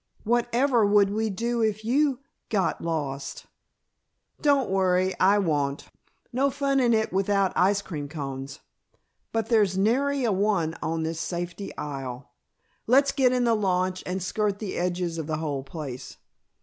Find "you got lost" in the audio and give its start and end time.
1.85-3.45